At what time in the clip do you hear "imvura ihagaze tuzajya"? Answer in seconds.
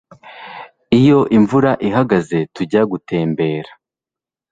1.37-2.81